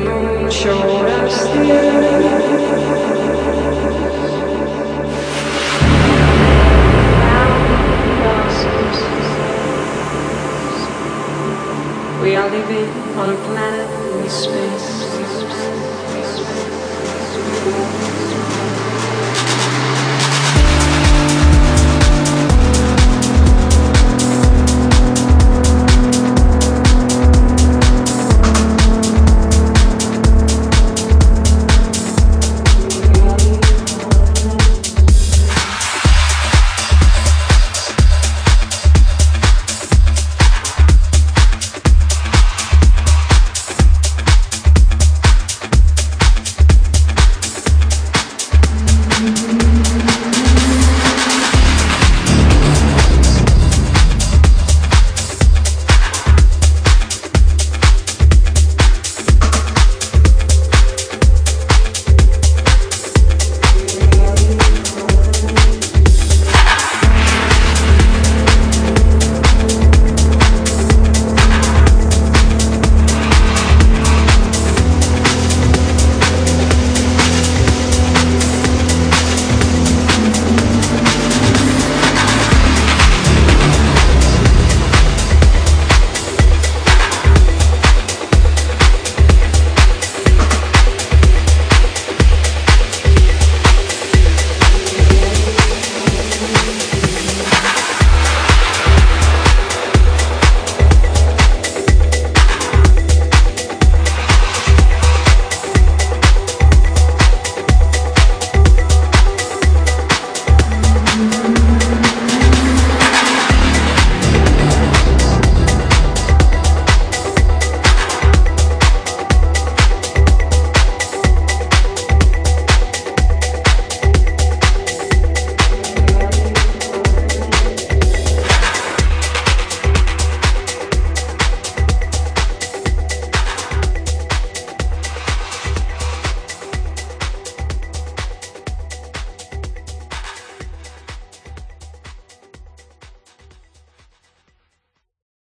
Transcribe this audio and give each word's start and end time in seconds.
ночью 0.00 1.02
растет. 1.02 2.41